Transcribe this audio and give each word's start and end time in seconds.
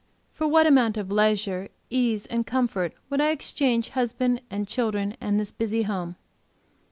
For 0.33 0.47
what 0.47 0.65
amount 0.65 0.97
of 0.97 1.11
leisure, 1.11 1.69
ease 1.91 2.25
and 2.25 2.43
comfort 2.43 2.93
would 3.11 3.21
I 3.21 3.29
exchange 3.29 3.89
husband 3.89 4.41
and 4.49 4.67
children 4.67 5.15
and 5.21 5.39
this 5.39 5.51
busy 5.51 5.83
home? 5.83 6.15